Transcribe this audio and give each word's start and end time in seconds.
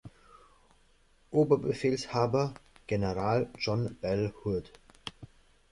Oberbefehlshaber: 1.29 2.55
General 2.87 3.47
John 3.59 3.97
Bell 4.01 4.33
Hood. 4.41 4.71